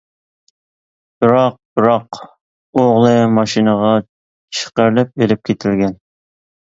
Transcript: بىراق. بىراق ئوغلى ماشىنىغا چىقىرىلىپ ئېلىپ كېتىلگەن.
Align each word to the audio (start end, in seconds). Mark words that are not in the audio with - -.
بىراق. 1.23 1.59
بىراق 1.79 2.19
ئوغلى 2.23 3.13
ماشىنىغا 3.37 3.93
چىقىرىلىپ 4.61 5.13
ئېلىپ 5.23 5.45
كېتىلگەن. 5.51 5.95